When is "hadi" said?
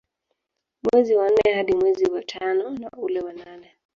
1.53-1.73